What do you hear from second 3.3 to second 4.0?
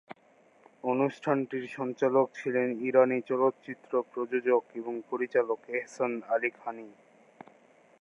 চলচ্চিত্র